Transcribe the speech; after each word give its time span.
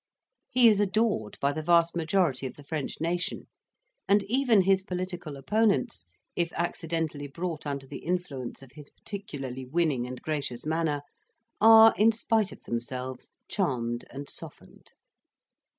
He 0.49 0.67
is 0.67 0.79
adored 0.79 1.37
by 1.39 1.53
the 1.53 1.61
vast 1.61 1.95
majority 1.95 2.47
of 2.47 2.55
the 2.55 2.63
French 2.63 2.99
nation, 2.99 3.45
and 4.07 4.23
even 4.23 4.61
his 4.63 4.81
political 4.81 5.37
opponents, 5.37 6.05
if 6.35 6.51
accidentally 6.53 7.27
brought 7.27 7.67
under 7.67 7.85
the 7.85 8.03
influence 8.03 8.63
of 8.63 8.71
his 8.71 8.89
particularly 8.89 9.63
winning 9.63 10.07
and 10.07 10.19
gracious 10.19 10.65
manner, 10.65 11.03
are, 11.59 11.93
in 11.99 12.11
spite 12.11 12.51
of 12.51 12.63
themselves, 12.63 13.29
charmed 13.47 14.05
and 14.09 14.27
softened. 14.27 14.93